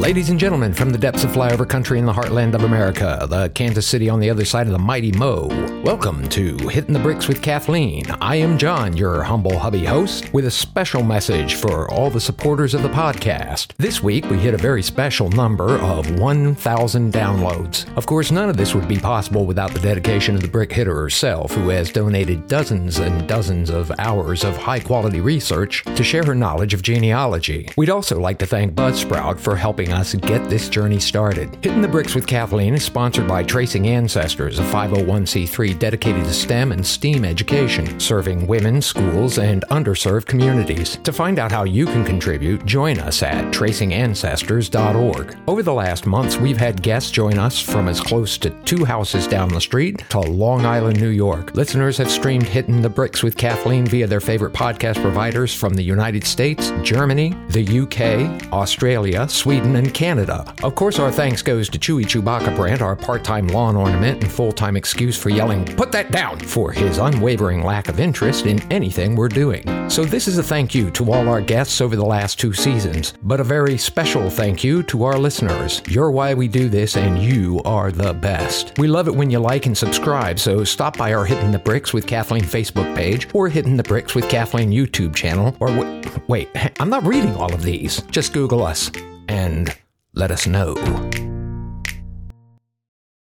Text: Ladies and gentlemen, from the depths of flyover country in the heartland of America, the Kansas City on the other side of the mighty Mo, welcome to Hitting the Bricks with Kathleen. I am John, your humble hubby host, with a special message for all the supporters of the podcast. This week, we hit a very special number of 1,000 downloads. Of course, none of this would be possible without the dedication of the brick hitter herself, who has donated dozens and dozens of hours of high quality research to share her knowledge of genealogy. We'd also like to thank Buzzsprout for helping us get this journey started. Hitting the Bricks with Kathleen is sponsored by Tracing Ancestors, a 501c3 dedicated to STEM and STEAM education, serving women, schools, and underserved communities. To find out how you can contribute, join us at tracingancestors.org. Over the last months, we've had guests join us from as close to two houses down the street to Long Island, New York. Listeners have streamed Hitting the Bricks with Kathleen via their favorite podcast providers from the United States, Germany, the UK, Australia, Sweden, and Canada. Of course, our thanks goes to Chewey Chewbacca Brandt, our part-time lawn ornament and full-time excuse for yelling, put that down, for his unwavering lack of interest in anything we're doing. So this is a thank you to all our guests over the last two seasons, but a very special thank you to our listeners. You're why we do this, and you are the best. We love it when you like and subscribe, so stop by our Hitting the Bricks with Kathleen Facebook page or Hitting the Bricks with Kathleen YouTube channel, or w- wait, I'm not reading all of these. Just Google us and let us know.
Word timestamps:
Ladies 0.00 0.30
and 0.30 0.40
gentlemen, 0.40 0.72
from 0.72 0.88
the 0.88 0.98
depths 0.98 1.24
of 1.24 1.30
flyover 1.30 1.68
country 1.68 1.98
in 1.98 2.06
the 2.06 2.12
heartland 2.12 2.54
of 2.54 2.64
America, 2.64 3.26
the 3.28 3.50
Kansas 3.50 3.86
City 3.86 4.08
on 4.08 4.18
the 4.18 4.30
other 4.30 4.46
side 4.46 4.66
of 4.66 4.72
the 4.72 4.78
mighty 4.78 5.12
Mo, 5.12 5.46
welcome 5.84 6.26
to 6.30 6.56
Hitting 6.68 6.94
the 6.94 6.98
Bricks 6.98 7.28
with 7.28 7.42
Kathleen. 7.42 8.10
I 8.12 8.36
am 8.36 8.56
John, 8.56 8.96
your 8.96 9.22
humble 9.22 9.58
hubby 9.58 9.84
host, 9.84 10.32
with 10.32 10.46
a 10.46 10.50
special 10.50 11.02
message 11.02 11.56
for 11.56 11.88
all 11.90 12.08
the 12.08 12.18
supporters 12.18 12.72
of 12.72 12.82
the 12.82 12.88
podcast. 12.88 13.74
This 13.76 14.02
week, 14.02 14.24
we 14.30 14.38
hit 14.38 14.54
a 14.54 14.58
very 14.58 14.82
special 14.82 15.28
number 15.28 15.76
of 15.80 16.18
1,000 16.18 17.12
downloads. 17.12 17.94
Of 17.94 18.06
course, 18.06 18.30
none 18.30 18.48
of 18.48 18.56
this 18.56 18.74
would 18.74 18.88
be 18.88 18.98
possible 18.98 19.44
without 19.44 19.74
the 19.74 19.80
dedication 19.80 20.34
of 20.34 20.40
the 20.40 20.48
brick 20.48 20.72
hitter 20.72 20.94
herself, 20.94 21.52
who 21.52 21.68
has 21.68 21.92
donated 21.92 22.46
dozens 22.48 23.00
and 23.00 23.28
dozens 23.28 23.68
of 23.68 23.92
hours 23.98 24.44
of 24.44 24.56
high 24.56 24.80
quality 24.80 25.20
research 25.20 25.84
to 25.84 26.02
share 26.02 26.24
her 26.24 26.34
knowledge 26.34 26.72
of 26.72 26.80
genealogy. 26.80 27.68
We'd 27.76 27.90
also 27.90 28.18
like 28.18 28.38
to 28.38 28.46
thank 28.46 28.72
Buzzsprout 28.72 29.38
for 29.38 29.56
helping 29.56 29.89
us 29.92 30.14
get 30.14 30.48
this 30.48 30.68
journey 30.68 30.98
started. 30.98 31.56
Hitting 31.62 31.82
the 31.82 31.88
Bricks 31.88 32.14
with 32.14 32.26
Kathleen 32.26 32.74
is 32.74 32.84
sponsored 32.84 33.26
by 33.26 33.42
Tracing 33.42 33.86
Ancestors, 33.88 34.58
a 34.58 34.62
501c3 34.62 35.78
dedicated 35.78 36.24
to 36.24 36.32
STEM 36.32 36.72
and 36.72 36.86
STEAM 36.86 37.24
education, 37.24 37.98
serving 38.00 38.46
women, 38.46 38.82
schools, 38.82 39.38
and 39.38 39.64
underserved 39.70 40.26
communities. 40.26 40.98
To 41.04 41.12
find 41.12 41.38
out 41.38 41.52
how 41.52 41.64
you 41.64 41.86
can 41.86 42.04
contribute, 42.04 42.64
join 42.66 42.98
us 42.98 43.22
at 43.22 43.52
tracingancestors.org. 43.52 45.38
Over 45.46 45.62
the 45.62 45.72
last 45.72 46.06
months, 46.06 46.36
we've 46.36 46.56
had 46.56 46.82
guests 46.82 47.10
join 47.10 47.38
us 47.38 47.58
from 47.60 47.88
as 47.88 48.00
close 48.00 48.38
to 48.38 48.50
two 48.64 48.84
houses 48.84 49.26
down 49.26 49.48
the 49.48 49.60
street 49.60 50.04
to 50.10 50.20
Long 50.20 50.64
Island, 50.66 51.00
New 51.00 51.08
York. 51.08 51.54
Listeners 51.54 51.98
have 51.98 52.10
streamed 52.10 52.46
Hitting 52.46 52.82
the 52.82 52.88
Bricks 52.88 53.22
with 53.22 53.36
Kathleen 53.36 53.86
via 53.86 54.06
their 54.06 54.20
favorite 54.20 54.52
podcast 54.52 55.00
providers 55.02 55.54
from 55.54 55.74
the 55.74 55.82
United 55.82 56.24
States, 56.24 56.72
Germany, 56.82 57.34
the 57.48 57.80
UK, 57.80 58.52
Australia, 58.52 59.28
Sweden, 59.28 59.76
and 59.80 59.92
Canada. 59.94 60.54
Of 60.62 60.74
course, 60.74 60.98
our 60.98 61.10
thanks 61.10 61.42
goes 61.42 61.68
to 61.70 61.78
Chewey 61.78 62.04
Chewbacca 62.04 62.54
Brandt, 62.54 62.82
our 62.82 62.94
part-time 62.94 63.48
lawn 63.48 63.76
ornament 63.76 64.22
and 64.22 64.30
full-time 64.30 64.76
excuse 64.76 65.16
for 65.16 65.30
yelling, 65.30 65.64
put 65.64 65.90
that 65.92 66.12
down, 66.12 66.38
for 66.38 66.70
his 66.70 66.98
unwavering 66.98 67.64
lack 67.64 67.88
of 67.88 67.98
interest 67.98 68.46
in 68.46 68.60
anything 68.70 69.16
we're 69.16 69.28
doing. 69.28 69.64
So 69.88 70.04
this 70.04 70.28
is 70.28 70.38
a 70.38 70.42
thank 70.42 70.74
you 70.74 70.90
to 70.92 71.10
all 71.10 71.28
our 71.28 71.40
guests 71.40 71.80
over 71.80 71.96
the 71.96 72.04
last 72.04 72.38
two 72.38 72.52
seasons, 72.52 73.14
but 73.22 73.40
a 73.40 73.44
very 73.44 73.76
special 73.78 74.28
thank 74.30 74.62
you 74.62 74.82
to 74.84 75.04
our 75.04 75.18
listeners. 75.18 75.82
You're 75.88 76.10
why 76.10 76.34
we 76.34 76.46
do 76.46 76.68
this, 76.68 76.96
and 76.96 77.18
you 77.20 77.60
are 77.64 77.90
the 77.90 78.12
best. 78.12 78.78
We 78.78 78.86
love 78.86 79.08
it 79.08 79.14
when 79.14 79.30
you 79.30 79.38
like 79.38 79.66
and 79.66 79.76
subscribe, 79.76 80.38
so 80.38 80.62
stop 80.62 80.96
by 80.96 81.14
our 81.14 81.24
Hitting 81.24 81.52
the 81.52 81.58
Bricks 81.58 81.92
with 81.94 82.06
Kathleen 82.06 82.44
Facebook 82.44 82.94
page 82.94 83.28
or 83.32 83.48
Hitting 83.48 83.76
the 83.76 83.82
Bricks 83.82 84.14
with 84.14 84.28
Kathleen 84.28 84.70
YouTube 84.70 85.14
channel, 85.14 85.56
or 85.58 85.68
w- 85.68 86.02
wait, 86.28 86.50
I'm 86.80 86.90
not 86.90 87.04
reading 87.04 87.34
all 87.36 87.52
of 87.52 87.62
these. 87.62 88.02
Just 88.10 88.32
Google 88.32 88.62
us 88.62 88.90
and 89.30 89.76
let 90.12 90.32
us 90.32 90.44
know. 90.48 90.74